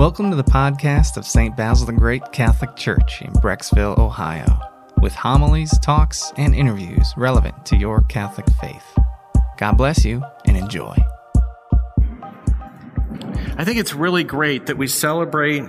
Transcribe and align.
Welcome 0.00 0.30
to 0.30 0.36
the 0.36 0.42
podcast 0.42 1.18
of 1.18 1.26
St. 1.26 1.54
Basil 1.54 1.84
the 1.84 1.92
Great 1.92 2.32
Catholic 2.32 2.74
Church 2.74 3.20
in 3.20 3.34
Brecksville, 3.34 3.98
Ohio, 3.98 4.58
with 5.02 5.12
homilies, 5.12 5.78
talks, 5.80 6.32
and 6.38 6.54
interviews 6.54 7.12
relevant 7.18 7.66
to 7.66 7.76
your 7.76 8.00
Catholic 8.04 8.46
faith. 8.62 8.98
God 9.58 9.76
bless 9.76 10.02
you 10.06 10.24
and 10.46 10.56
enjoy. 10.56 10.96
I 13.58 13.64
think 13.66 13.76
it's 13.78 13.92
really 13.92 14.24
great 14.24 14.64
that 14.68 14.78
we 14.78 14.86
celebrate 14.86 15.64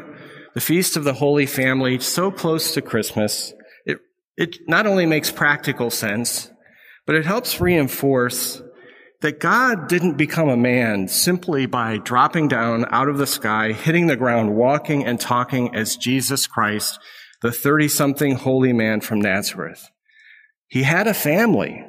the 0.54 0.62
Feast 0.62 0.96
of 0.96 1.04
the 1.04 1.14
Holy 1.14 1.46
Family 1.46 2.00
so 2.00 2.32
close 2.32 2.74
to 2.76 2.82
Christmas. 2.82 3.52
It, 3.86 3.98
it 4.38 4.60
not 4.66 4.88
only 4.88 5.06
makes 5.06 5.30
practical 5.30 5.90
sense, 5.90 6.50
but 7.06 7.16
it 7.16 7.26
helps 7.26 7.60
reinforce 7.60 8.62
that 9.22 9.40
God 9.40 9.88
didn't 9.88 10.18
become 10.18 10.50
a 10.50 10.58
man 10.58 11.08
simply 11.08 11.68
by 11.68 11.98
dropping 11.98 12.48
down 12.48 12.86
out 12.90 13.08
of 13.08 13.18
the 13.18 13.28
sky, 13.28 13.72
hitting 13.72 14.08
the 14.08 14.16
ground, 14.16 14.56
walking 14.56 15.06
and 15.06 15.20
talking 15.20 15.76
as 15.76 15.96
Jesus 15.96 16.48
Christ, 16.48 17.00
the 17.42 17.52
30 17.52 17.88
something 17.88 18.36
holy 18.36 18.74
man 18.74 19.00
from 19.00 19.22
Nazareth. 19.22 19.90
He 20.68 20.84
had 20.84 21.08
a 21.08 21.14
family. 21.14 21.86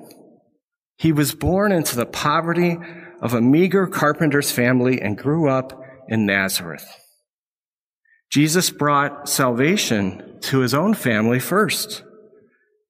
He 0.99 1.11
was 1.11 1.35
born 1.35 1.73
into 1.73 1.97
the 1.97 2.07
poverty 2.07 2.79
of 3.23 3.33
a 3.33 3.41
meager 3.41 3.87
carpenter's 3.87 4.53
family 4.53 5.01
and 5.01 5.17
grew 5.17 5.49
up 5.49 5.81
in 6.09 6.27
Nazareth. 6.27 6.87
Jesus 8.31 8.71
brought 8.71 9.29
salvation 9.29 10.39
to 10.43 10.61
his 10.61 10.75
own 10.75 10.95
family 10.95 11.39
first. 11.39 12.03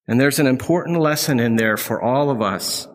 And 0.08 0.20
there's 0.20 0.38
an 0.40 0.46
important 0.46 0.98
lesson 0.98 1.38
in 1.38 1.56
there 1.56 1.76
for 1.76 2.02
all 2.02 2.30
of 2.30 2.42
us 2.42 2.88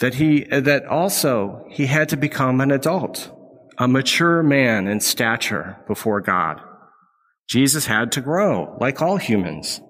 that 0.00 0.14
he, 0.14 0.44
that 0.44 0.86
also 0.86 1.64
he 1.70 1.86
had 1.86 2.08
to 2.10 2.16
become 2.16 2.60
an 2.60 2.70
adult, 2.70 3.30
a 3.78 3.88
mature 3.88 4.42
man 4.42 4.86
in 4.88 5.00
stature 5.00 5.76
before 5.86 6.20
God. 6.20 6.60
Jesus 7.48 7.86
had 7.86 8.12
to 8.12 8.20
grow 8.20 8.76
like 8.80 9.02
all 9.02 9.16
humans. 9.16 9.80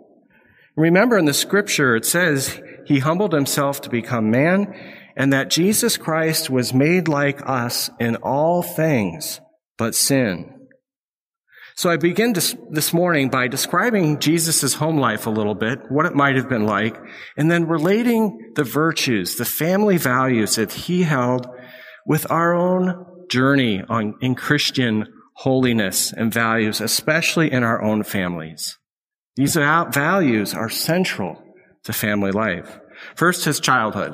Remember 0.76 1.16
in 1.16 1.24
the 1.24 1.34
scripture, 1.34 1.94
it 1.94 2.04
says 2.04 2.60
he 2.86 2.98
humbled 2.98 3.32
himself 3.32 3.80
to 3.82 3.90
become 3.90 4.30
man 4.30 4.74
and 5.16 5.32
that 5.32 5.50
Jesus 5.50 5.96
Christ 5.96 6.50
was 6.50 6.74
made 6.74 7.06
like 7.08 7.48
us 7.48 7.90
in 8.00 8.16
all 8.16 8.62
things 8.62 9.40
but 9.78 9.94
sin. 9.94 10.53
So 11.76 11.90
I 11.90 11.96
begin 11.96 12.34
this, 12.34 12.92
morning 12.92 13.30
by 13.30 13.48
describing 13.48 14.20
Jesus' 14.20 14.74
home 14.74 14.96
life 14.96 15.26
a 15.26 15.30
little 15.30 15.56
bit, 15.56 15.80
what 15.90 16.06
it 16.06 16.14
might 16.14 16.36
have 16.36 16.48
been 16.48 16.66
like, 16.66 16.96
and 17.36 17.50
then 17.50 17.66
relating 17.66 18.52
the 18.54 18.62
virtues, 18.62 19.34
the 19.34 19.44
family 19.44 19.96
values 19.96 20.54
that 20.54 20.72
he 20.72 21.02
held 21.02 21.48
with 22.06 22.30
our 22.30 22.54
own 22.54 23.26
journey 23.28 23.82
on, 23.88 24.14
in 24.20 24.36
Christian 24.36 25.08
holiness 25.34 26.12
and 26.12 26.32
values, 26.32 26.80
especially 26.80 27.50
in 27.50 27.64
our 27.64 27.82
own 27.82 28.04
families. 28.04 28.78
These 29.34 29.56
values 29.56 30.54
are 30.54 30.70
central 30.70 31.42
to 31.82 31.92
family 31.92 32.30
life. 32.30 32.78
First, 33.16 33.44
his 33.44 33.58
childhood. 33.58 34.12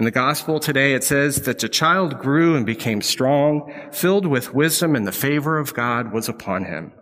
In 0.00 0.04
the 0.04 0.10
gospel 0.10 0.58
today, 0.60 0.94
it 0.94 1.04
says 1.04 1.42
that 1.42 1.58
the 1.58 1.68
child 1.68 2.20
grew 2.20 2.56
and 2.56 2.64
became 2.64 3.02
strong, 3.02 3.70
filled 3.92 4.24
with 4.24 4.54
wisdom, 4.54 4.96
and 4.96 5.06
the 5.06 5.12
favor 5.12 5.58
of 5.58 5.74
God 5.74 6.10
was 6.10 6.26
upon 6.26 6.64
him. 6.64 6.94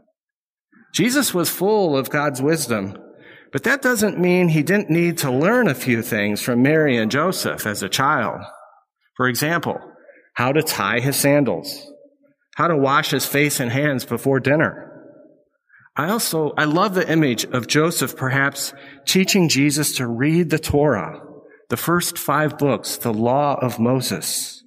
Jesus 0.93 1.33
was 1.33 1.49
full 1.49 1.97
of 1.97 2.11
God's 2.11 2.43
wisdom, 2.43 2.99
but 3.53 3.63
that 3.63 3.83
doesn't 3.83 4.19
mean 4.19 4.49
he 4.49 4.65
didn't 4.65 4.91
need 4.91 5.17
to 5.19 5.31
learn 5.31 5.69
a 5.69 5.77
few 5.77 6.03
things 6.03 6.43
from 6.43 6.61
Mary 6.61 6.97
and 6.97 7.09
Joseph 7.09 7.67
as 7.67 7.85
a 7.85 7.89
child. 7.89 8.41
For 9.17 9.29
example, 9.29 9.79
how 10.35 10.51
to 10.51 10.61
tie 10.61 10.99
his 10.99 11.15
sandals, 11.15 11.89
how 12.57 12.67
to 12.67 12.77
wash 12.77 13.13
his 13.13 13.27
face 13.27 13.61
and 13.61 13.71
hands 13.71 14.05
before 14.05 14.41
dinner. 14.41 15.05
I 15.95 16.09
also, 16.09 16.53
I 16.59 16.65
love 16.65 16.97
the 16.97 17.09
image 17.09 17.45
of 17.45 17.69
Joseph 17.69 18.17
perhaps 18.17 18.75
teaching 19.07 19.49
Jesus 19.49 19.99
to 19.99 20.09
read 20.09 20.51
the 20.51 20.59
Torah 20.59 21.23
the 21.69 21.77
first 21.77 22.19
five 22.19 22.59
books, 22.59 22.97
the 22.97 23.13
law 23.13 23.59
of 23.61 23.79
Moses. 23.79 24.65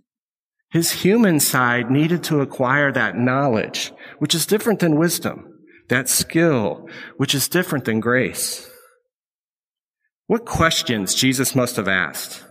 His 0.70 0.92
human 0.92 1.40
side 1.40 1.92
needed 1.92 2.24
to 2.26 2.42
acquire 2.42 2.92
that 2.92 3.18
knowledge, 3.18 3.92
which 4.20 4.34
is 4.34 4.46
different 4.46 4.80
than 4.80 4.98
wisdom, 4.98 5.60
that 5.90 6.08
skill, 6.08 6.88
which 7.18 7.36
is 7.36 7.50
different 7.50 7.86
than 7.86 8.00
grace. 8.00 8.70
What 10.28 10.46
questions 10.46 11.14
Jesus 11.14 11.56
must 11.56 11.76
have 11.76 11.90
asked? 11.90 12.46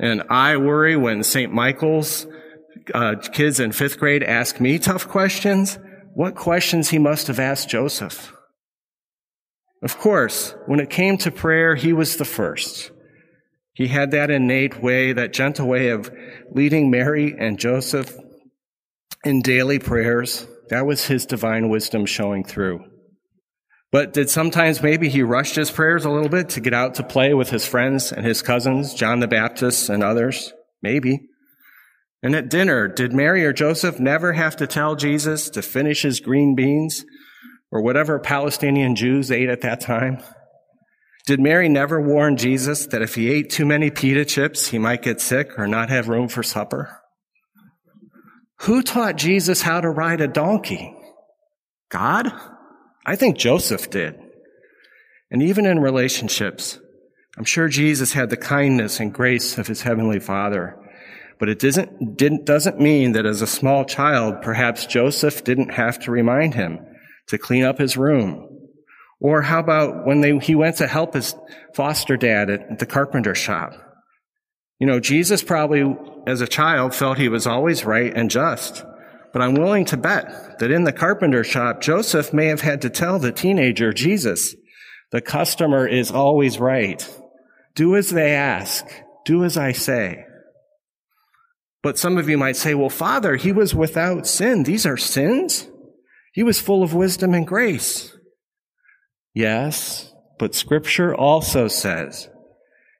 And 0.00 0.24
I 0.28 0.56
worry 0.56 0.96
when 0.96 1.22
St. 1.22 1.52
Michael's 1.52 2.26
uh, 2.92 3.14
kids 3.32 3.60
in 3.60 3.70
fifth 3.70 3.98
grade 3.98 4.24
ask 4.24 4.60
me 4.60 4.78
tough 4.78 5.06
questions, 5.06 5.78
what 6.14 6.34
questions 6.34 6.88
he 6.88 6.98
must 6.98 7.28
have 7.28 7.38
asked 7.38 7.68
Joseph. 7.68 8.32
Of 9.82 9.98
course, 9.98 10.54
when 10.66 10.80
it 10.80 10.90
came 10.90 11.16
to 11.18 11.30
prayer, 11.30 11.76
he 11.76 11.92
was 11.92 12.16
the 12.16 12.24
first. 12.24 12.90
He 13.74 13.88
had 13.88 14.10
that 14.10 14.30
innate 14.30 14.82
way, 14.82 15.12
that 15.12 15.32
gentle 15.32 15.66
way 15.66 15.88
of 15.88 16.10
leading 16.50 16.90
Mary 16.90 17.34
and 17.38 17.58
Joseph 17.58 18.16
in 19.24 19.40
daily 19.40 19.78
prayers. 19.78 20.46
That 20.68 20.86
was 20.86 21.06
his 21.06 21.26
divine 21.26 21.68
wisdom 21.68 22.06
showing 22.06 22.44
through. 22.44 22.84
But 23.90 24.14
did 24.14 24.30
sometimes 24.30 24.82
maybe 24.82 25.08
he 25.08 25.22
rushed 25.22 25.54
his 25.54 25.70
prayers 25.70 26.04
a 26.04 26.10
little 26.10 26.30
bit 26.30 26.48
to 26.50 26.60
get 26.60 26.72
out 26.72 26.94
to 26.94 27.02
play 27.02 27.34
with 27.34 27.50
his 27.50 27.66
friends 27.66 28.10
and 28.10 28.24
his 28.24 28.40
cousins, 28.40 28.94
John 28.94 29.20
the 29.20 29.28
Baptist 29.28 29.90
and 29.90 30.02
others? 30.02 30.52
Maybe. 30.80 31.28
And 32.22 32.34
at 32.34 32.48
dinner, 32.48 32.88
did 32.88 33.12
Mary 33.12 33.44
or 33.44 33.52
Joseph 33.52 34.00
never 34.00 34.32
have 34.32 34.56
to 34.56 34.66
tell 34.66 34.96
Jesus 34.96 35.50
to 35.50 35.60
finish 35.60 36.02
his 36.02 36.20
green 36.20 36.54
beans 36.54 37.04
or 37.70 37.82
whatever 37.82 38.18
Palestinian 38.18 38.96
Jews 38.96 39.30
ate 39.30 39.48
at 39.48 39.60
that 39.62 39.80
time? 39.80 40.22
Did 41.26 41.40
Mary 41.40 41.68
never 41.68 42.00
warn 42.00 42.36
Jesus 42.36 42.86
that 42.86 43.02
if 43.02 43.14
he 43.14 43.30
ate 43.30 43.50
too 43.50 43.64
many 43.64 43.90
pita 43.90 44.24
chips, 44.24 44.68
he 44.68 44.78
might 44.78 45.02
get 45.02 45.20
sick 45.20 45.56
or 45.56 45.68
not 45.68 45.88
have 45.88 46.08
room 46.08 46.28
for 46.28 46.42
supper? 46.42 46.98
Who 48.62 48.82
taught 48.82 49.16
Jesus 49.16 49.62
how 49.62 49.80
to 49.80 49.90
ride 49.90 50.20
a 50.20 50.28
donkey? 50.28 50.94
God? 51.90 52.32
I 53.06 53.16
think 53.16 53.38
Joseph 53.38 53.90
did. 53.90 54.14
And 55.30 55.42
even 55.42 55.64
in 55.64 55.78
relationships, 55.78 56.78
I'm 57.38 57.44
sure 57.44 57.68
Jesus 57.68 58.12
had 58.12 58.30
the 58.30 58.36
kindness 58.36 59.00
and 59.00 59.14
grace 59.14 59.58
of 59.58 59.66
his 59.66 59.82
heavenly 59.82 60.20
father. 60.20 60.76
But 61.38 61.48
it 61.48 61.58
doesn't, 61.58 62.16
didn't, 62.16 62.46
doesn't 62.46 62.80
mean 62.80 63.12
that 63.12 63.26
as 63.26 63.42
a 63.42 63.46
small 63.46 63.84
child, 63.84 64.42
perhaps 64.42 64.86
Joseph 64.86 65.42
didn't 65.44 65.70
have 65.70 65.98
to 66.00 66.10
remind 66.10 66.54
him 66.54 66.80
to 67.28 67.38
clean 67.38 67.64
up 67.64 67.78
his 67.78 67.96
room 67.96 68.51
or 69.22 69.40
how 69.40 69.60
about 69.60 70.04
when 70.04 70.20
they, 70.20 70.36
he 70.38 70.56
went 70.56 70.76
to 70.78 70.88
help 70.88 71.14
his 71.14 71.34
foster 71.74 72.16
dad 72.16 72.50
at 72.50 72.80
the 72.80 72.86
carpenter 72.86 73.36
shop? 73.36 73.72
You 74.80 74.86
know, 74.88 74.98
Jesus 74.98 75.44
probably, 75.44 75.96
as 76.26 76.40
a 76.40 76.48
child, 76.48 76.92
felt 76.92 77.18
he 77.18 77.28
was 77.28 77.46
always 77.46 77.84
right 77.84 78.12
and 78.12 78.28
just. 78.28 78.84
But 79.32 79.40
I'm 79.40 79.54
willing 79.54 79.84
to 79.86 79.96
bet 79.96 80.58
that 80.58 80.72
in 80.72 80.82
the 80.82 80.92
carpenter 80.92 81.44
shop, 81.44 81.80
Joseph 81.80 82.32
may 82.32 82.46
have 82.46 82.62
had 82.62 82.82
to 82.82 82.90
tell 82.90 83.20
the 83.20 83.30
teenager, 83.30 83.92
Jesus, 83.92 84.56
the 85.12 85.20
customer 85.20 85.86
is 85.86 86.10
always 86.10 86.58
right. 86.58 87.08
Do 87.76 87.94
as 87.94 88.10
they 88.10 88.32
ask. 88.32 88.84
Do 89.24 89.44
as 89.44 89.56
I 89.56 89.70
say. 89.70 90.24
But 91.80 91.96
some 91.96 92.18
of 92.18 92.28
you 92.28 92.36
might 92.36 92.56
say, 92.56 92.74
well, 92.74 92.90
Father, 92.90 93.36
he 93.36 93.52
was 93.52 93.72
without 93.72 94.26
sin. 94.26 94.64
These 94.64 94.84
are 94.84 94.96
sins? 94.96 95.68
He 96.32 96.42
was 96.42 96.60
full 96.60 96.82
of 96.82 96.92
wisdom 96.92 97.34
and 97.34 97.46
grace. 97.46 98.16
Yes, 99.34 100.12
but 100.38 100.54
scripture 100.54 101.14
also 101.14 101.68
says 101.68 102.28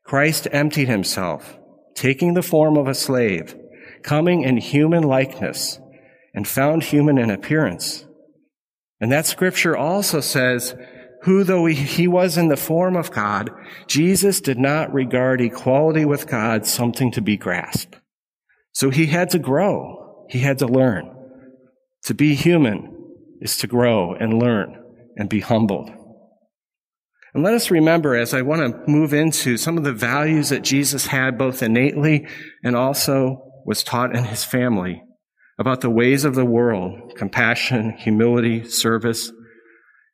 Christ 0.05 0.49
emptied 0.51 0.89
himself, 0.89 1.59
taking 1.95 2.35
the 2.35 2.43
form 2.43 2.77
of 2.77 2.89
a 2.89 2.95
slave, 2.95 3.57
coming 4.03 4.43
in 4.43 4.57
human 4.57 5.03
likeness, 5.03 5.79
and 6.35 6.47
found 6.49 6.85
human 6.85 7.19
in 7.19 7.31
appearance. 7.31 8.07
And 9.01 9.11
that 9.13 9.27
scripture 9.27 9.77
also 9.77 10.21
says, 10.21 10.75
who 11.23 11.45
though 11.45 11.67
he 11.67 12.09
was 12.09 12.37
in 12.37 12.49
the 12.49 12.57
form 12.57 12.97
of 12.97 13.13
God, 13.13 13.51
Jesus 13.87 14.41
did 14.41 14.59
not 14.59 14.93
regard 14.93 15.41
equality 15.41 16.05
with 16.05 16.27
God 16.27 16.67
something 16.67 17.13
to 17.13 17.21
be 17.21 17.37
grasped. 17.37 17.97
So 18.73 18.91
he 18.91 19.07
had 19.07 19.31
to 19.31 19.39
grow. 19.39 20.27
He 20.29 20.41
had 20.41 20.59
to 20.59 20.67
learn. 20.67 21.15
To 22.05 22.15
be 22.15 22.35
human 22.35 22.97
is 23.41 23.57
to 23.59 23.69
grow 23.69 24.15
and 24.15 24.39
learn 24.39 24.83
and 25.17 25.29
be 25.29 25.41
humbled. 25.41 25.91
And 27.35 27.43
let 27.43 27.55
us 27.55 27.71
remember 27.71 28.15
as 28.15 28.35
I 28.35 28.43
want 28.43 28.61
to 28.61 28.91
move 28.91 29.15
into 29.15 29.57
some 29.57 29.79
of 29.79 29.85
the 29.85 29.93
values 29.93 30.51
that 30.51 30.63
Jesus 30.63 31.07
had 31.07 31.39
both 31.39 31.63
innately 31.63 32.27
and 32.63 32.77
also 32.77 33.51
was 33.65 33.83
taught 33.83 34.15
in 34.15 34.25
his 34.25 34.45
family 34.45 35.03
about 35.59 35.81
the 35.81 35.91
ways 35.91 36.25
of 36.25 36.35
the 36.35 36.45
world, 36.45 37.15
compassion, 37.17 37.93
humility, 37.93 38.65
service, 38.65 39.33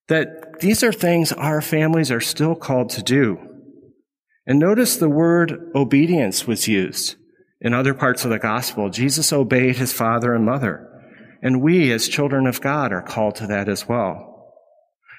that 0.08 0.60
these 0.60 0.82
are 0.82 0.92
things 0.92 1.32
our 1.32 1.60
families 1.60 2.10
are 2.10 2.20
still 2.20 2.54
called 2.54 2.90
to 2.90 3.02
do. 3.02 3.38
And 4.46 4.58
notice 4.58 4.96
the 4.96 5.10
word 5.10 5.70
obedience 5.74 6.46
was 6.46 6.68
used 6.68 7.16
in 7.60 7.74
other 7.74 7.94
parts 7.94 8.24
of 8.24 8.30
the 8.30 8.38
gospel. 8.38 8.90
Jesus 8.90 9.32
obeyed 9.32 9.76
his 9.76 9.92
father 9.92 10.34
and 10.34 10.44
mother. 10.44 10.86
And 11.42 11.62
we, 11.62 11.92
as 11.92 12.08
children 12.08 12.46
of 12.46 12.60
God, 12.60 12.92
are 12.92 13.02
called 13.02 13.36
to 13.36 13.46
that 13.48 13.68
as 13.68 13.88
well. 13.88 14.27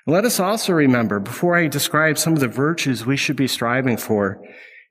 Let 0.10 0.26
us 0.26 0.40
also 0.40 0.74
remember, 0.74 1.20
before 1.20 1.56
I 1.56 1.68
describe 1.68 2.18
some 2.18 2.34
of 2.34 2.40
the 2.40 2.48
virtues 2.48 3.06
we 3.06 3.16
should 3.16 3.36
be 3.36 3.48
striving 3.48 3.96
for, 3.96 4.42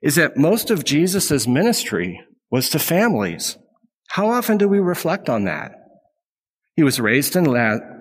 is 0.01 0.15
that 0.15 0.37
most 0.37 0.71
of 0.71 0.85
Jesus' 0.85 1.45
ministry 1.45 2.21
was 2.49 2.69
to 2.69 2.79
families. 2.79 3.57
How 4.11 4.29
often 4.29 4.57
do 4.57 4.69
we 4.69 4.79
reflect 4.79 5.27
on 5.27 5.43
that? 5.43 5.73
He 6.77 6.83
was 6.83 7.01
raised 7.01 7.35
in 7.35 7.43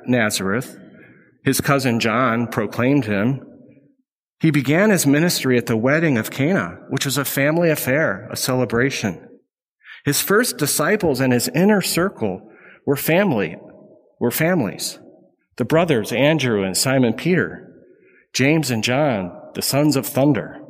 Nazareth. 0.06 0.78
His 1.44 1.60
cousin 1.60 1.98
John 1.98 2.46
proclaimed 2.46 3.06
him. 3.06 3.40
He 4.38 4.52
began 4.52 4.90
his 4.90 5.04
ministry 5.04 5.58
at 5.58 5.66
the 5.66 5.76
wedding 5.76 6.18
of 6.18 6.30
Cana, 6.30 6.78
which 6.88 7.04
was 7.04 7.18
a 7.18 7.24
family 7.24 7.68
affair, 7.68 8.28
a 8.30 8.36
celebration. 8.36 9.28
His 10.04 10.22
first 10.22 10.56
disciples 10.56 11.18
and 11.18 11.32
his 11.32 11.48
inner 11.48 11.82
circle 11.82 12.48
were 12.86 12.94
family, 12.94 13.56
were 14.20 14.30
families. 14.30 15.00
The 15.58 15.64
brothers 15.64 16.12
Andrew 16.12 16.64
and 16.64 16.76
Simon 16.76 17.14
Peter, 17.14 17.68
James 18.32 18.70
and 18.70 18.82
John, 18.82 19.32
the 19.54 19.62
sons 19.62 19.96
of 19.96 20.06
thunder. 20.06 20.60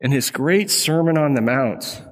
In 0.00 0.10
his 0.10 0.30
great 0.30 0.70
Sermon 0.70 1.16
on 1.16 1.34
the 1.34 1.40
Mount, 1.40 2.02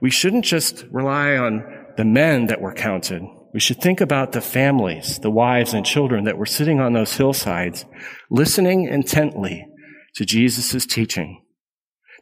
we 0.00 0.10
shouldn't 0.10 0.44
just 0.44 0.84
rely 0.92 1.36
on 1.36 1.64
the 1.96 2.04
men 2.04 2.46
that 2.46 2.60
were 2.60 2.72
counted. 2.72 3.22
We 3.52 3.58
should 3.58 3.80
think 3.80 4.00
about 4.00 4.30
the 4.30 4.40
families, 4.40 5.18
the 5.18 5.30
wives 5.30 5.74
and 5.74 5.84
children 5.84 6.24
that 6.24 6.38
were 6.38 6.46
sitting 6.46 6.78
on 6.78 6.92
those 6.92 7.16
hillsides, 7.16 7.84
listening 8.30 8.84
intently 8.84 9.66
to 10.14 10.24
Jesus' 10.24 10.86
teaching. 10.86 11.42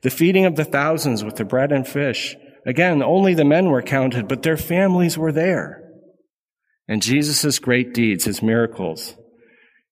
The 0.03 0.11
feeding 0.11 0.47
of 0.47 0.56
the 0.56 0.65
thousands 0.65 1.23
with 1.23 1.37
the 1.37 1.45
bread 1.45 1.71
and 1.71 1.87
fish. 1.87 2.35
Again, 2.65 3.03
only 3.03 3.35
the 3.35 3.45
men 3.45 3.69
were 3.69 3.83
counted, 3.83 4.27
but 4.27 4.43
their 4.43 4.56
families 4.56 5.19
were 5.19 5.33
there. 5.33 5.88
And 6.88 7.02
Jesus' 7.02 7.58
great 7.58 7.93
deeds, 7.93 8.25
his 8.25 8.43
miracles. 8.43 9.14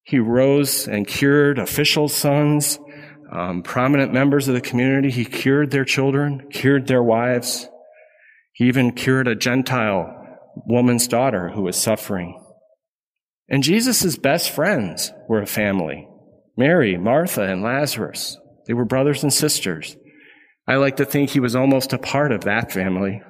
He 0.02 0.18
rose 0.18 0.88
and 0.88 1.06
cured 1.06 1.58
officials' 1.58 2.14
sons, 2.14 2.78
um, 3.30 3.62
prominent 3.62 4.12
members 4.12 4.48
of 4.48 4.54
the 4.54 4.60
community. 4.60 5.10
He 5.10 5.24
cured 5.24 5.70
their 5.70 5.84
children, 5.84 6.48
cured 6.50 6.86
their 6.86 7.02
wives. 7.02 7.68
He 8.52 8.66
even 8.66 8.92
cured 8.92 9.28
a 9.28 9.34
Gentile 9.34 10.12
woman's 10.64 11.06
daughter 11.06 11.50
who 11.50 11.62
was 11.62 11.76
suffering. 11.76 12.42
And 13.48 13.62
Jesus' 13.62 14.16
best 14.16 14.50
friends 14.50 15.12
were 15.28 15.42
a 15.42 15.46
family. 15.46 16.08
Mary, 16.56 16.96
Martha, 16.96 17.42
and 17.42 17.62
Lazarus. 17.62 18.38
They 18.66 18.72
were 18.72 18.84
brothers 18.84 19.22
and 19.22 19.32
sisters. 19.32 19.96
I 20.66 20.76
like 20.76 20.96
to 20.96 21.04
think 21.04 21.30
he 21.30 21.40
was 21.40 21.54
almost 21.54 21.92
a 21.92 21.98
part 21.98 22.32
of 22.32 22.44
that 22.44 22.72
family. 22.72 23.22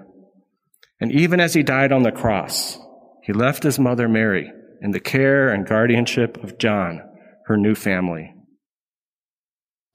And 1.00 1.12
even 1.12 1.40
as 1.40 1.52
he 1.52 1.62
died 1.62 1.92
on 1.92 2.02
the 2.02 2.12
cross, 2.12 2.78
he 3.26 3.32
left 3.32 3.62
his 3.62 3.78
mother 3.78 4.08
Mary 4.08 4.50
in 4.80 4.92
the 4.92 5.00
care 5.00 5.48
and 5.48 5.66
guardianship 5.66 6.42
of 6.42 6.58
John, 6.58 7.02
her 7.46 7.56
new 7.56 7.74
family. 7.74 8.32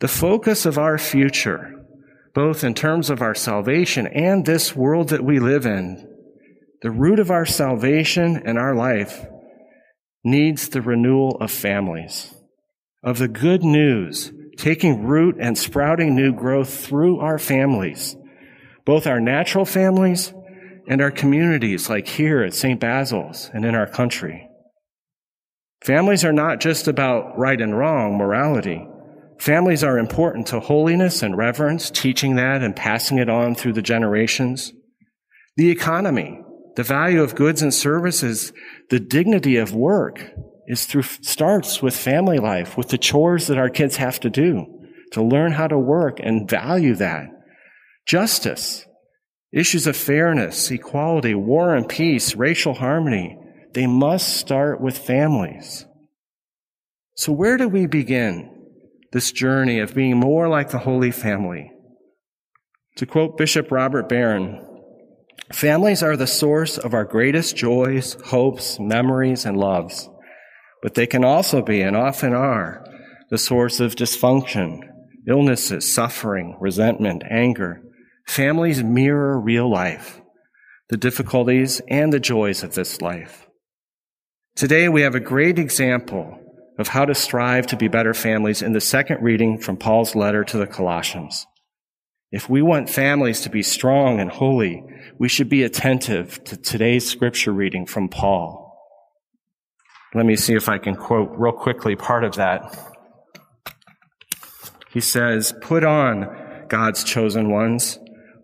The 0.01 0.07
focus 0.07 0.65
of 0.65 0.77
our 0.77 0.97
future 0.97 1.81
both 2.33 2.63
in 2.63 2.73
terms 2.73 3.09
of 3.09 3.21
our 3.21 3.35
salvation 3.35 4.07
and 4.07 4.45
this 4.45 4.75
world 4.75 5.09
that 5.09 5.23
we 5.23 5.39
live 5.39 5.65
in. 5.65 6.07
The 6.81 6.91
root 6.91 7.19
of 7.19 7.29
our 7.29 7.45
salvation 7.45 8.41
and 8.45 8.57
our 8.57 8.75
life 8.75 9.25
needs 10.23 10.69
the 10.69 10.81
renewal 10.81 11.37
of 11.41 11.51
families, 11.51 12.33
of 13.03 13.17
the 13.17 13.27
good 13.27 13.63
news 13.63 14.31
taking 14.57 15.03
root 15.03 15.35
and 15.39 15.57
sprouting 15.57 16.15
new 16.15 16.31
growth 16.31 16.85
through 16.85 17.19
our 17.19 17.39
families, 17.39 18.15
both 18.85 19.07
our 19.07 19.19
natural 19.19 19.65
families 19.65 20.33
and 20.87 21.01
our 21.01 21.11
communities 21.11 21.89
like 21.89 22.07
here 22.07 22.43
at 22.43 22.53
St. 22.53 22.79
Basil's 22.79 23.49
and 23.53 23.65
in 23.65 23.75
our 23.75 23.87
country. 23.87 24.47
Families 25.83 26.23
are 26.23 26.33
not 26.33 26.59
just 26.59 26.87
about 26.87 27.37
right 27.37 27.59
and 27.59 27.77
wrong 27.77 28.17
morality. 28.17 28.87
Families 29.39 29.83
are 29.83 29.97
important 29.97 30.45
to 30.47 30.59
holiness 30.59 31.23
and 31.23 31.35
reverence, 31.35 31.89
teaching 31.89 32.35
that 32.35 32.61
and 32.61 32.75
passing 32.75 33.17
it 33.17 33.29
on 33.29 33.55
through 33.55 33.73
the 33.73 33.81
generations. 33.81 34.71
The 35.57 35.71
economy, 35.71 36.39
the 36.75 36.83
value 36.83 37.23
of 37.23 37.35
goods 37.35 37.63
and 37.63 37.73
services, 37.73 38.53
the 38.89 38.99
dignity 38.99 39.57
of 39.57 39.73
work 39.73 40.21
is 40.67 40.85
through, 40.85 41.01
starts 41.01 41.81
with 41.81 41.95
family 41.95 42.37
life, 42.37 42.77
with 42.77 42.89
the 42.89 42.97
chores 42.97 43.47
that 43.47 43.57
our 43.57 43.69
kids 43.69 43.95
have 43.95 44.19
to 44.19 44.29
do, 44.29 44.65
to 45.13 45.23
learn 45.23 45.51
how 45.53 45.67
to 45.67 45.77
work 45.77 46.19
and 46.21 46.47
value 46.47 46.95
that. 46.95 47.25
Justice, 48.05 48.85
issues 49.53 49.87
of 49.87 49.95
fairness, 49.95 50.71
equality, 50.71 51.35
war 51.35 51.75
and 51.75 51.87
peace, 51.87 52.35
racial 52.35 52.73
harmony, 52.73 53.37
they 53.73 53.87
must 53.87 54.37
start 54.37 54.81
with 54.81 54.97
families. 54.97 55.85
So 57.15 57.31
where 57.31 57.57
do 57.57 57.67
we 57.67 57.85
begin? 57.85 58.51
this 59.11 59.31
journey 59.31 59.79
of 59.79 59.93
being 59.93 60.17
more 60.17 60.47
like 60.47 60.69
the 60.69 60.79
Holy 60.79 61.11
Family. 61.11 61.71
To 62.97 63.05
quote 63.05 63.37
Bishop 63.37 63.71
Robert 63.71 64.07
Barron, 64.07 64.65
families 65.53 66.01
are 66.01 66.15
the 66.15 66.27
source 66.27 66.77
of 66.77 66.93
our 66.93 67.05
greatest 67.05 67.55
joys, 67.55 68.13
hopes, 68.25 68.79
memories, 68.79 69.45
and 69.45 69.57
loves, 69.57 70.09
but 70.81 70.93
they 70.95 71.07
can 71.07 71.25
also 71.25 71.61
be, 71.61 71.81
and 71.81 71.95
often 71.95 72.33
are, 72.33 72.85
the 73.29 73.37
source 73.37 73.79
of 73.79 73.95
dysfunction, 73.95 74.79
illnesses, 75.27 75.93
suffering, 75.93 76.57
resentment, 76.59 77.23
anger. 77.29 77.81
Families 78.31 78.81
mirror 78.81 79.37
real 79.37 79.69
life, 79.69 80.21
the 80.87 80.95
difficulties 80.95 81.81
and 81.89 82.13
the 82.13 82.19
joys 82.21 82.63
of 82.63 82.75
this 82.75 83.01
life. 83.01 83.45
Today 84.55 84.87
we 84.87 85.01
have 85.01 85.15
a 85.15 85.19
great 85.19 85.59
example 85.59 86.39
of 86.79 86.87
how 86.87 87.03
to 87.03 87.13
strive 87.13 87.67
to 87.67 87.75
be 87.75 87.89
better 87.89 88.13
families 88.13 88.61
in 88.61 88.71
the 88.71 88.79
second 88.79 89.21
reading 89.21 89.57
from 89.57 89.75
Paul's 89.75 90.15
letter 90.15 90.45
to 90.45 90.57
the 90.57 90.65
Colossians. 90.65 91.45
If 92.31 92.49
we 92.49 92.61
want 92.61 92.89
families 92.89 93.41
to 93.41 93.49
be 93.49 93.61
strong 93.61 94.21
and 94.21 94.31
holy, 94.31 94.81
we 95.19 95.27
should 95.27 95.49
be 95.49 95.63
attentive 95.63 96.41
to 96.45 96.55
today's 96.55 97.05
scripture 97.05 97.51
reading 97.51 97.85
from 97.85 98.07
Paul. 98.07 98.79
Let 100.15 100.25
me 100.25 100.37
see 100.37 100.53
if 100.53 100.69
I 100.69 100.77
can 100.77 100.95
quote 100.95 101.31
real 101.33 101.51
quickly 101.51 101.97
part 101.97 102.23
of 102.23 102.35
that. 102.35 102.79
He 104.89 105.01
says, 105.01 105.53
Put 105.59 105.83
on 105.83 106.65
God's 106.69 107.03
chosen 107.03 107.51
ones, 107.51 107.99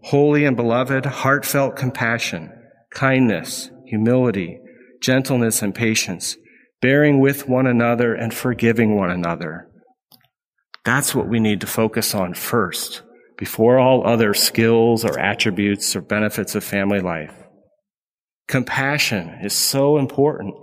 holy 0.07 0.45
and 0.45 0.56
beloved, 0.56 1.06
heartfelt 1.06 1.75
compassion, 1.75 2.50
kindness, 2.92 3.69
humility, 3.88 4.57
gentleness, 5.01 5.62
and 5.62 5.75
patience 5.75 6.38
bearing 6.81 7.20
with 7.20 7.50
one 7.50 7.67
another 7.67 8.13
and 8.13 8.34
forgiving 8.34 8.96
one 8.96 9.10
another. 9.10 9.67
That's 10.86 11.13
what 11.13 11.27
we 11.27 11.41
need 11.41 11.60
to 11.60 11.67
focus 11.67 12.15
on 12.15 12.36
first, 12.36 13.01
before 13.38 13.79
all 13.79 14.08
other 14.08 14.34
skills 14.34 15.03
or 15.03 15.20
attributes 15.20 15.93
or 15.93 16.01
benefits 16.01 16.55
of 16.55 16.63
family 16.63 17.01
life. 17.01 17.34
Compassion 18.48 19.39
is 19.43 19.53
so 19.53 19.98
important. 19.98 20.53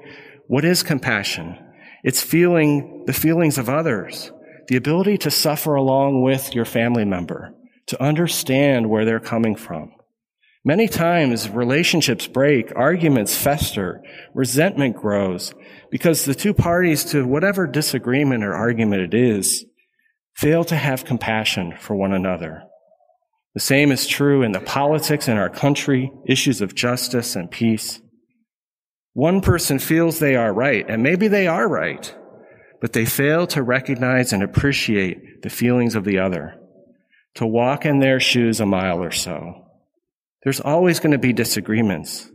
What 0.46 0.64
is 0.64 0.82
compassion? 0.82 1.58
It's 2.02 2.22
feeling 2.22 3.04
the 3.06 3.12
feelings 3.12 3.58
of 3.58 3.68
others, 3.68 4.32
the 4.68 4.76
ability 4.76 5.18
to 5.18 5.30
suffer 5.30 5.74
along 5.74 6.22
with 6.22 6.54
your 6.54 6.64
family 6.64 7.04
member, 7.04 7.52
to 7.86 8.02
understand 8.02 8.88
where 8.88 9.04
they're 9.04 9.20
coming 9.20 9.56
from. 9.56 9.92
Many 10.64 10.88
times 10.88 11.50
relationships 11.50 12.26
break, 12.26 12.72
arguments 12.74 13.36
fester, 13.36 14.02
resentment 14.32 14.96
grows, 14.96 15.52
because 15.90 16.24
the 16.24 16.34
two 16.34 16.54
parties 16.54 17.04
to 17.06 17.26
whatever 17.26 17.66
disagreement 17.66 18.42
or 18.42 18.54
argument 18.54 19.02
it 19.02 19.14
is 19.14 19.66
fail 20.34 20.64
to 20.64 20.76
have 20.76 21.04
compassion 21.04 21.74
for 21.78 21.94
one 21.94 22.12
another. 22.12 22.62
The 23.54 23.60
same 23.60 23.92
is 23.92 24.06
true 24.06 24.42
in 24.42 24.52
the 24.52 24.60
politics 24.60 25.28
in 25.28 25.36
our 25.36 25.50
country, 25.50 26.10
issues 26.26 26.60
of 26.60 26.74
justice 26.74 27.36
and 27.36 27.50
peace. 27.50 28.00
One 29.12 29.42
person 29.42 29.78
feels 29.78 30.18
they 30.18 30.34
are 30.34 30.52
right, 30.52 30.84
and 30.88 31.02
maybe 31.02 31.28
they 31.28 31.46
are 31.46 31.68
right, 31.68 32.12
but 32.80 32.94
they 32.94 33.04
fail 33.04 33.46
to 33.48 33.62
recognize 33.62 34.32
and 34.32 34.42
appreciate 34.42 35.42
the 35.42 35.50
feelings 35.50 35.94
of 35.94 36.04
the 36.04 36.18
other, 36.18 36.58
to 37.34 37.46
walk 37.46 37.84
in 37.84 37.98
their 37.98 38.20
shoes 38.20 38.60
a 38.60 38.66
mile 38.66 39.02
or 39.02 39.10
so. 39.10 39.66
There's 40.42 40.60
always 40.60 41.00
going 41.00 41.12
to 41.12 41.18
be 41.18 41.32
disagreements. 41.32 42.30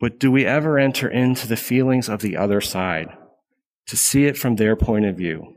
But 0.00 0.18
do 0.18 0.30
we 0.30 0.46
ever 0.46 0.78
enter 0.78 1.08
into 1.08 1.46
the 1.46 1.56
feelings 1.56 2.08
of 2.08 2.22
the 2.22 2.36
other 2.36 2.60
side 2.60 3.08
to 3.88 3.96
see 3.96 4.24
it 4.24 4.36
from 4.36 4.56
their 4.56 4.74
point 4.74 5.04
of 5.04 5.16
view? 5.16 5.54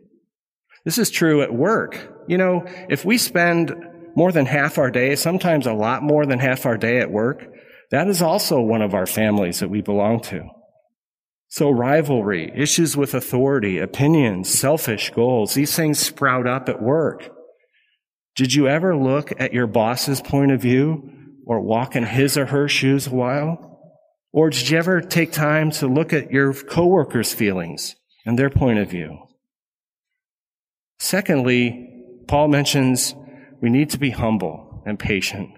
This 0.86 0.98
is 0.98 1.10
true 1.10 1.42
at 1.42 1.54
work. 1.54 2.14
You 2.28 2.38
know, 2.38 2.66
if 2.90 3.06
we 3.06 3.18
spend 3.18 3.74
more 4.16 4.32
than 4.32 4.46
half 4.46 4.78
our 4.78 4.92
day, 4.92 5.16
sometimes 5.16 5.66
a 5.66 5.74
lot 5.74 6.04
more 6.04 6.26
than 6.26 6.40
half 6.40 6.66
our 6.66 6.78
day 6.78 7.00
at 7.00 7.10
work, 7.10 7.48
that 7.90 8.08
is 8.08 8.22
also 8.22 8.62
one 8.62 8.82
of 8.82 8.94
our 8.94 9.06
families 9.06 9.60
that 9.60 9.70
we 9.70 9.82
belong 9.82 10.20
to. 10.22 10.44
So 11.48 11.70
rivalry, 11.70 12.52
issues 12.56 12.98
with 12.98 13.14
authority, 13.14 13.78
opinions, 13.78 14.50
selfish 14.50 15.12
goals, 15.12 15.54
these 15.54 15.76
things 15.76 16.00
sprout 16.00 16.48
up 16.48 16.68
at 16.68 16.82
work. 16.82 17.30
Did 18.36 18.54
you 18.54 18.68
ever 18.68 18.96
look 18.96 19.32
at 19.40 19.54
your 19.54 19.68
boss's 19.68 20.22
point 20.22 20.52
of 20.52 20.62
view 20.62 21.12
or 21.46 21.62
walk 21.62 21.96
in 21.96 22.04
his 22.04 22.38
or 22.38 22.48
her 22.48 22.68
shoes 22.68 23.08
a 23.08 23.12
while? 23.12 23.80
Or 24.32 24.50
did 24.50 24.70
you 24.70 24.78
ever 24.78 25.02
take 25.02 25.32
time 25.32 25.70
to 25.72 25.88
look 25.88 26.12
at 26.14 26.32
your 26.32 26.54
coworkers' 26.54 27.34
feelings 27.34 27.96
and 28.26 28.38
their 28.38 28.50
point 28.50 28.80
of 28.80 28.90
view? 28.90 29.20
Secondly, 31.00 31.90
Paul 32.28 32.48
mentions 32.48 33.14
we 33.62 33.70
need 33.70 33.92
to 33.92 34.00
be 34.00 34.10
humble 34.10 34.82
and 34.86 34.98
patient. 34.98 35.52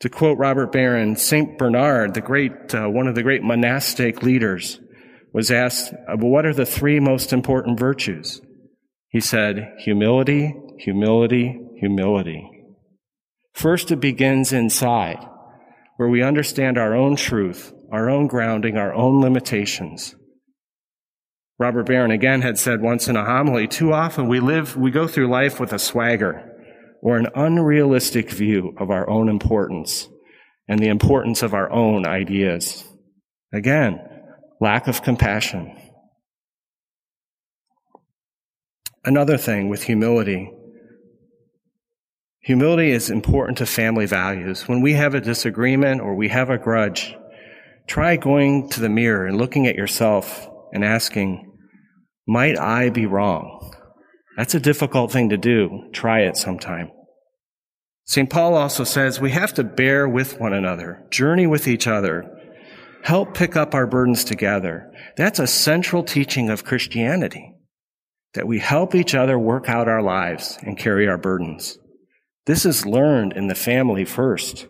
To 0.00 0.08
quote 0.08 0.38
Robert 0.38 0.72
Barron, 0.72 1.16
St. 1.16 1.56
Bernard, 1.56 2.14
the 2.14 2.20
great, 2.20 2.74
uh, 2.74 2.88
one 2.88 3.06
of 3.06 3.14
the 3.14 3.22
great 3.22 3.42
monastic 3.42 4.22
leaders, 4.22 4.80
was 5.32 5.50
asked, 5.50 5.94
what 6.16 6.44
are 6.44 6.52
the 6.52 6.66
three 6.66 6.98
most 6.98 7.32
important 7.32 7.78
virtues? 7.78 8.40
He 9.08 9.20
said, 9.20 9.74
humility, 9.78 10.54
humility, 10.78 11.58
humility. 11.78 12.50
First, 13.54 13.90
it 13.90 14.00
begins 14.00 14.52
inside, 14.52 15.24
where 15.96 16.08
we 16.08 16.22
understand 16.22 16.76
our 16.76 16.94
own 16.94 17.16
truth, 17.16 17.72
our 17.90 18.10
own 18.10 18.26
grounding, 18.26 18.76
our 18.76 18.94
own 18.94 19.20
limitations. 19.20 20.14
Robert 21.58 21.86
Barron 21.86 22.10
again 22.10 22.42
had 22.42 22.58
said 22.58 22.82
once 22.82 23.08
in 23.08 23.16
a 23.16 23.24
homily, 23.24 23.66
too 23.66 23.92
often 23.92 24.28
we 24.28 24.40
live, 24.40 24.76
we 24.76 24.90
go 24.90 25.06
through 25.06 25.30
life 25.30 25.58
with 25.58 25.72
a 25.72 25.78
swagger 25.78 26.52
or 27.02 27.16
an 27.16 27.28
unrealistic 27.34 28.30
view 28.30 28.74
of 28.78 28.90
our 28.90 29.08
own 29.08 29.28
importance 29.28 30.08
and 30.68 30.80
the 30.80 30.88
importance 30.88 31.42
of 31.42 31.54
our 31.54 31.70
own 31.70 32.06
ideas. 32.06 32.84
Again, 33.54 34.00
lack 34.60 34.86
of 34.86 35.02
compassion. 35.02 35.74
Another 39.04 39.38
thing 39.38 39.68
with 39.68 39.84
humility. 39.84 40.50
Humility 42.46 42.92
is 42.92 43.10
important 43.10 43.58
to 43.58 43.66
family 43.66 44.06
values. 44.06 44.68
When 44.68 44.80
we 44.80 44.92
have 44.92 45.16
a 45.16 45.20
disagreement 45.20 46.00
or 46.00 46.14
we 46.14 46.28
have 46.28 46.48
a 46.48 46.58
grudge, 46.58 47.16
try 47.88 48.14
going 48.14 48.68
to 48.70 48.78
the 48.78 48.88
mirror 48.88 49.26
and 49.26 49.36
looking 49.36 49.66
at 49.66 49.74
yourself 49.74 50.48
and 50.72 50.84
asking, 50.84 51.44
might 52.24 52.56
I 52.56 52.90
be 52.90 53.04
wrong? 53.04 53.74
That's 54.36 54.54
a 54.54 54.60
difficult 54.60 55.10
thing 55.10 55.30
to 55.30 55.36
do. 55.36 55.88
Try 55.92 56.20
it 56.20 56.36
sometime. 56.36 56.92
St. 58.04 58.30
Paul 58.30 58.54
also 58.54 58.84
says 58.84 59.20
we 59.20 59.32
have 59.32 59.52
to 59.54 59.64
bear 59.64 60.08
with 60.08 60.38
one 60.38 60.52
another, 60.52 61.04
journey 61.10 61.48
with 61.48 61.66
each 61.66 61.88
other, 61.88 62.30
help 63.02 63.34
pick 63.34 63.56
up 63.56 63.74
our 63.74 63.88
burdens 63.88 64.22
together. 64.22 64.92
That's 65.16 65.40
a 65.40 65.48
central 65.48 66.04
teaching 66.04 66.50
of 66.50 66.64
Christianity, 66.64 67.56
that 68.34 68.46
we 68.46 68.60
help 68.60 68.94
each 68.94 69.16
other 69.16 69.36
work 69.36 69.68
out 69.68 69.88
our 69.88 70.02
lives 70.02 70.56
and 70.62 70.78
carry 70.78 71.08
our 71.08 71.18
burdens. 71.18 71.76
This 72.46 72.64
is 72.64 72.86
learned 72.86 73.32
in 73.32 73.48
the 73.48 73.54
family 73.54 74.04
first. 74.04 74.66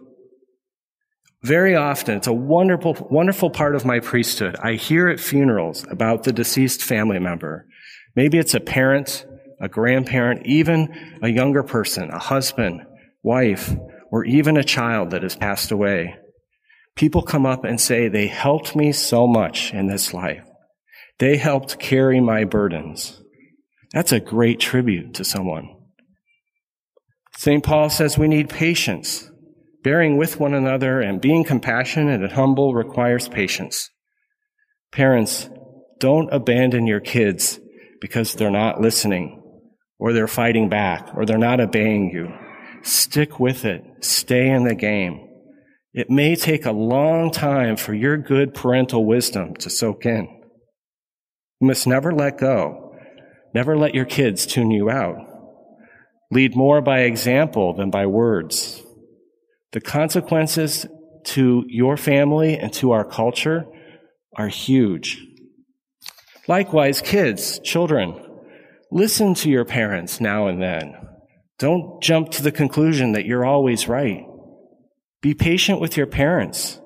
Very 1.42 1.76
often, 1.76 2.16
it's 2.16 2.26
a 2.26 2.32
wonderful, 2.32 3.06
wonderful 3.10 3.50
part 3.50 3.76
of 3.76 3.84
my 3.84 4.00
priesthood. 4.00 4.56
I 4.62 4.72
hear 4.72 5.08
at 5.08 5.20
funerals 5.20 5.86
about 5.90 6.24
the 6.24 6.32
deceased 6.32 6.82
family 6.82 7.18
member. 7.18 7.66
Maybe 8.16 8.38
it's 8.38 8.54
a 8.54 8.60
parent 8.60 9.26
a 9.60 9.68
grandparent, 9.68 10.46
even 10.46 11.18
a 11.22 11.28
younger 11.28 11.62
person, 11.62 12.10
a 12.10 12.18
husband, 12.18 12.82
wife, 13.22 13.74
or 14.10 14.24
even 14.24 14.56
a 14.56 14.64
child 14.64 15.10
that 15.10 15.22
has 15.22 15.36
passed 15.36 15.70
away. 15.70 16.16
People 16.94 17.22
come 17.22 17.46
up 17.46 17.64
and 17.64 17.80
say, 17.80 18.08
they 18.08 18.26
helped 18.26 18.76
me 18.76 18.92
so 18.92 19.26
much 19.26 19.72
in 19.72 19.86
this 19.86 20.14
life. 20.14 20.44
They 21.18 21.36
helped 21.36 21.78
carry 21.78 22.20
my 22.20 22.44
burdens. 22.44 23.20
That's 23.92 24.12
a 24.12 24.20
great 24.20 24.60
tribute 24.60 25.14
to 25.14 25.24
someone. 25.24 25.75
St. 27.36 27.62
Paul 27.62 27.90
says 27.90 28.18
we 28.18 28.28
need 28.28 28.48
patience. 28.48 29.30
Bearing 29.82 30.16
with 30.16 30.40
one 30.40 30.54
another 30.54 31.00
and 31.00 31.20
being 31.20 31.44
compassionate 31.44 32.22
and 32.22 32.32
humble 32.32 32.74
requires 32.74 33.28
patience. 33.28 33.90
Parents, 34.90 35.48
don't 36.00 36.32
abandon 36.32 36.86
your 36.86 37.00
kids 37.00 37.60
because 38.00 38.34
they're 38.34 38.50
not 38.50 38.80
listening 38.80 39.42
or 39.98 40.12
they're 40.12 40.28
fighting 40.28 40.68
back, 40.68 41.10
or 41.16 41.24
they're 41.24 41.38
not 41.38 41.60
obeying 41.60 42.10
you. 42.10 42.28
Stick 42.82 43.40
with 43.40 43.64
it. 43.64 43.82
Stay 44.00 44.48
in 44.50 44.64
the 44.64 44.74
game. 44.74 45.26
It 45.94 46.10
may 46.10 46.36
take 46.36 46.66
a 46.66 46.72
long 46.72 47.30
time 47.30 47.76
for 47.76 47.94
your 47.94 48.18
good 48.18 48.52
parental 48.52 49.06
wisdom 49.06 49.54
to 49.56 49.70
soak 49.70 50.04
in. 50.04 50.28
You 51.60 51.68
must 51.68 51.86
never 51.86 52.12
let 52.12 52.36
go. 52.36 52.94
Never 53.54 53.76
let 53.78 53.94
your 53.94 54.04
kids 54.04 54.44
tune 54.44 54.70
you 54.70 54.90
out. 54.90 55.16
Lead 56.36 56.54
more 56.54 56.80
by 56.80 57.00
example 57.00 57.74
than 57.74 57.90
by 57.90 58.06
words. 58.06 58.82
The 59.72 59.80
consequences 59.80 60.86
to 61.24 61.64
your 61.66 61.96
family 61.96 62.58
and 62.58 62.72
to 62.74 62.92
our 62.92 63.04
culture 63.04 63.64
are 64.36 64.48
huge. 64.48 65.20
Likewise, 66.46 67.00
kids, 67.02 67.58
children, 67.60 68.22
Listen 68.90 69.34
to 69.34 69.50
your 69.50 69.64
parents 69.64 70.20
now 70.20 70.46
and 70.46 70.62
then. 70.62 70.94
Don't 71.58 72.00
jump 72.02 72.30
to 72.30 72.42
the 72.42 72.52
conclusion 72.52 73.12
that 73.12 73.26
you're 73.26 73.44
always 73.44 73.88
right. 73.88 74.24
Be 75.20 75.34
patient 75.34 75.80
with 75.80 75.96
your 75.96 76.06
parents. 76.06 76.80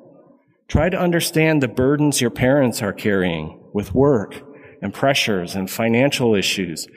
Try 0.66 0.88
to 0.88 0.98
understand 0.98 1.62
the 1.62 1.68
burdens 1.68 2.20
your 2.20 2.30
parents 2.30 2.80
are 2.80 2.92
carrying 2.92 3.68
with 3.74 3.94
work 3.94 4.42
and 4.80 4.94
pressures 4.94 5.54
and 5.54 5.70
financial 5.70 6.34
issues 6.34 6.88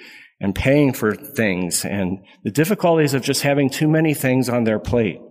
and 0.44 0.54
paying 0.54 0.92
for 0.92 1.16
things 1.16 1.86
and 1.86 2.20
the 2.44 2.52
difficulties 2.52 3.14
of 3.14 3.22
just 3.22 3.44
having 3.44 3.70
too 3.70 3.88
many 3.88 4.14
things 4.14 4.50
on 4.50 4.66
their 4.66 4.78
plate. 4.78 5.22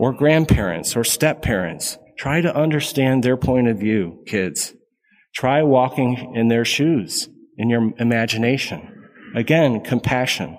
Or 0.00 0.14
grandparents 0.14 0.96
or 0.96 1.04
step 1.04 1.42
parents. 1.42 1.98
Try 2.16 2.40
to 2.40 2.56
understand 2.56 3.22
their 3.22 3.36
point 3.36 3.68
of 3.68 3.78
view, 3.78 4.24
kids. 4.26 4.72
Try 5.34 5.62
walking 5.62 6.34
in 6.34 6.48
their 6.48 6.64
shoes 6.64 7.28
in 7.58 7.68
your 7.68 7.92
imagination. 7.98 9.04
Again, 9.36 9.82
compassion. 9.82 10.56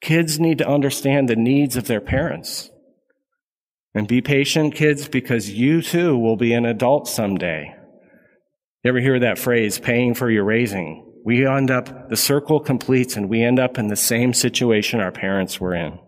Kids 0.00 0.38
need 0.38 0.58
to 0.58 0.68
understand 0.68 1.28
the 1.28 1.34
needs 1.34 1.74
of 1.74 1.88
their 1.88 2.00
parents. 2.00 2.70
And 3.94 4.06
be 4.06 4.20
patient, 4.20 4.76
kids, 4.76 5.08
because 5.08 5.50
you 5.50 5.82
too 5.82 6.16
will 6.16 6.36
be 6.36 6.52
an 6.52 6.66
adult 6.66 7.08
someday. 7.08 7.74
You 8.84 8.90
ever 8.90 9.00
hear 9.00 9.18
that 9.18 9.40
phrase, 9.40 9.80
paying 9.80 10.14
for 10.14 10.30
your 10.30 10.44
raising? 10.44 11.07
We 11.24 11.46
end 11.46 11.70
up, 11.70 12.08
the 12.08 12.16
circle 12.16 12.60
completes 12.60 13.16
and 13.16 13.28
we 13.28 13.42
end 13.42 13.58
up 13.58 13.78
in 13.78 13.88
the 13.88 13.96
same 13.96 14.32
situation 14.32 15.00
our 15.00 15.12
parents 15.12 15.60
were 15.60 15.74
in. 15.74 15.98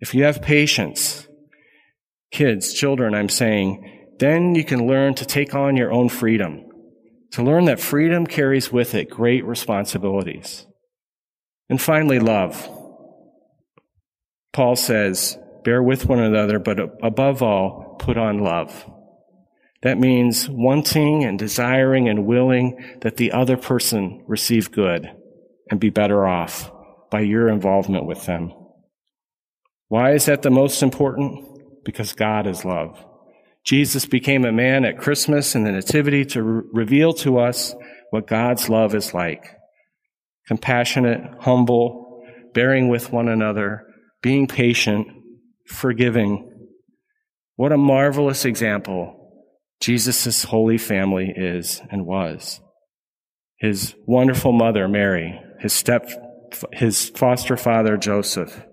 If 0.00 0.14
you 0.14 0.24
have 0.24 0.42
patience, 0.42 1.26
kids, 2.30 2.72
children, 2.72 3.14
I'm 3.14 3.28
saying, 3.28 4.14
then 4.18 4.54
you 4.54 4.64
can 4.64 4.86
learn 4.86 5.14
to 5.14 5.24
take 5.24 5.54
on 5.54 5.76
your 5.76 5.92
own 5.92 6.08
freedom 6.08 6.66
to 7.32 7.42
learn 7.42 7.66
that 7.66 7.80
freedom 7.80 8.26
carries 8.26 8.72
with 8.72 8.94
it 8.94 9.10
great 9.10 9.44
responsibilities. 9.44 10.66
And 11.68 11.80
finally, 11.80 12.18
love. 12.18 12.66
Paul 14.54 14.74
says, 14.76 15.36
bear 15.62 15.82
with 15.82 16.06
one 16.06 16.20
another, 16.20 16.58
but 16.58 16.78
above 17.02 17.42
all, 17.42 17.96
put 17.98 18.16
on 18.16 18.38
love. 18.38 18.90
That 19.82 19.98
means 19.98 20.48
wanting 20.48 21.24
and 21.24 21.38
desiring 21.38 22.08
and 22.08 22.26
willing 22.26 22.98
that 23.02 23.16
the 23.16 23.32
other 23.32 23.56
person 23.56 24.24
receive 24.26 24.72
good 24.72 25.10
and 25.70 25.78
be 25.78 25.90
better 25.90 26.26
off 26.26 26.70
by 27.10 27.20
your 27.20 27.48
involvement 27.48 28.06
with 28.06 28.26
them. 28.26 28.52
Why 29.88 30.12
is 30.12 30.26
that 30.26 30.42
the 30.42 30.50
most 30.50 30.82
important? 30.82 31.84
Because 31.84 32.12
God 32.12 32.46
is 32.46 32.64
love. 32.64 33.04
Jesus 33.64 34.06
became 34.06 34.44
a 34.44 34.52
man 34.52 34.84
at 34.84 34.98
Christmas 34.98 35.54
and 35.54 35.66
the 35.66 35.72
Nativity 35.72 36.24
to 36.26 36.42
re- 36.42 36.62
reveal 36.72 37.12
to 37.14 37.38
us 37.38 37.74
what 38.10 38.26
God's 38.26 38.68
love 38.68 38.94
is 38.94 39.12
like. 39.12 39.44
Compassionate, 40.46 41.20
humble, 41.40 42.24
bearing 42.54 42.88
with 42.88 43.12
one 43.12 43.28
another, 43.28 43.86
being 44.22 44.46
patient, 44.46 45.08
forgiving. 45.66 46.68
What 47.56 47.72
a 47.72 47.76
marvelous 47.76 48.44
example 48.44 49.15
Jesus' 49.80 50.44
holy 50.44 50.78
family 50.78 51.32
is 51.34 51.80
and 51.90 52.06
was. 52.06 52.60
His 53.58 53.94
wonderful 54.06 54.52
mother, 54.52 54.88
Mary, 54.88 55.40
his 55.60 55.72
step, 55.72 56.08
his 56.72 57.10
foster 57.10 57.56
father, 57.56 57.96
Joseph. 57.96 58.64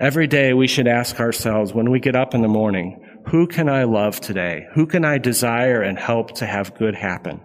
Every 0.00 0.26
day 0.26 0.52
we 0.52 0.66
should 0.66 0.88
ask 0.88 1.20
ourselves 1.20 1.72
when 1.72 1.90
we 1.90 2.00
get 2.00 2.16
up 2.16 2.34
in 2.34 2.42
the 2.42 2.48
morning, 2.48 3.02
who 3.28 3.46
can 3.46 3.68
I 3.68 3.84
love 3.84 4.20
today? 4.20 4.66
Who 4.74 4.86
can 4.86 5.04
I 5.04 5.18
desire 5.18 5.80
and 5.80 5.98
help 5.98 6.32
to 6.36 6.46
have 6.46 6.74
good 6.74 6.94
happen? 6.94 7.40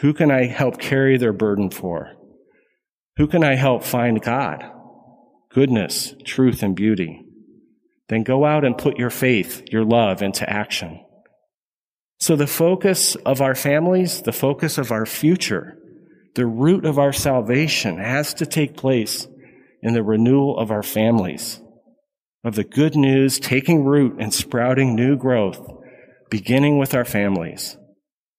Who 0.00 0.14
can 0.14 0.30
I 0.30 0.46
help 0.46 0.78
carry 0.78 1.18
their 1.18 1.32
burden 1.32 1.70
for? 1.70 2.14
Who 3.16 3.26
can 3.26 3.44
I 3.44 3.56
help 3.56 3.84
find 3.84 4.22
God, 4.22 4.64
goodness, 5.50 6.14
truth, 6.24 6.62
and 6.62 6.74
beauty? 6.74 7.20
Then 8.08 8.22
go 8.22 8.44
out 8.44 8.64
and 8.64 8.76
put 8.78 8.98
your 8.98 9.10
faith, 9.10 9.62
your 9.70 9.84
love 9.84 10.22
into 10.22 10.48
action. 10.48 11.04
So 12.22 12.36
the 12.36 12.46
focus 12.46 13.16
of 13.16 13.40
our 13.40 13.56
families, 13.56 14.22
the 14.22 14.32
focus 14.32 14.78
of 14.78 14.92
our 14.92 15.06
future, 15.06 15.76
the 16.36 16.46
root 16.46 16.84
of 16.84 16.96
our 16.96 17.12
salvation 17.12 17.98
has 17.98 18.32
to 18.34 18.46
take 18.46 18.76
place 18.76 19.26
in 19.82 19.92
the 19.92 20.04
renewal 20.04 20.56
of 20.56 20.70
our 20.70 20.84
families. 20.84 21.60
of 22.44 22.54
the 22.54 22.62
good 22.62 22.94
news 22.94 23.40
taking 23.40 23.82
root 23.84 24.20
and 24.20 24.32
sprouting 24.32 24.94
new 24.94 25.16
growth, 25.16 25.60
beginning 26.30 26.78
with 26.78 26.94
our 26.94 27.04
families, 27.04 27.76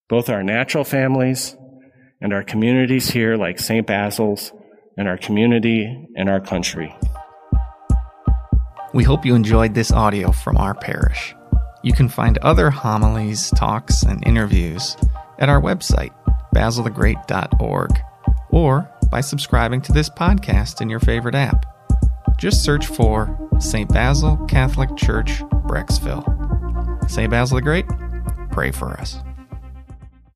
both 0.07 0.29
our 0.29 0.43
natural 0.43 0.85
families 0.85 1.57
and 2.21 2.31
our 2.33 2.43
communities 2.43 3.09
here 3.09 3.35
like 3.35 3.59
St. 3.59 3.85
Basil's 3.85 4.53
and 4.97 5.09
our 5.09 5.17
community 5.17 6.07
and 6.15 6.29
our 6.29 6.39
country. 6.39 6.95
We 8.93 9.03
hope 9.03 9.25
you 9.25 9.35
enjoyed 9.35 9.73
this 9.73 9.91
audio 9.91 10.31
from 10.31 10.55
our 10.55 10.73
parish. 10.73 11.35
You 11.83 11.91
can 11.93 12.07
find 12.07 12.37
other 12.39 12.69
homilies, 12.69 13.51
talks, 13.51 14.03
and 14.03 14.25
interviews 14.25 14.95
at 15.39 15.49
our 15.49 15.61
website, 15.61 16.13
basilthegreat.org, 16.55 17.91
or 18.49 18.89
by 19.11 19.21
subscribing 19.21 19.81
to 19.81 19.91
this 19.91 20.09
podcast 20.09 20.81
in 20.81 20.89
your 20.89 21.01
favorite 21.01 21.35
app. 21.35 21.65
Just 22.39 22.63
search 22.63 22.87
for 22.87 23.37
St. 23.59 23.91
Basil 23.91 24.37
Catholic 24.47 24.95
Church, 24.95 25.41
Brecksville. 25.67 26.23
St. 27.09 27.29
Basil 27.29 27.57
the 27.57 27.61
Great, 27.61 27.85
pray 28.51 28.71
for 28.71 28.91
us. 28.99 29.19